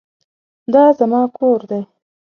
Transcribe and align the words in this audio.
دا 0.73 0.83
زما 0.99 1.21
کور 1.37 1.59
دی 1.69 1.81